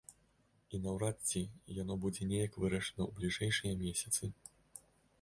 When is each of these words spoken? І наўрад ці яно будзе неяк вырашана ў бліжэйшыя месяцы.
І 0.77 0.79
наўрад 0.85 1.19
ці 1.29 1.43
яно 1.81 1.93
будзе 2.07 2.31
неяк 2.33 2.59
вырашана 2.65 3.01
ў 3.05 3.11
бліжэйшыя 3.23 3.81
месяцы. 3.87 4.23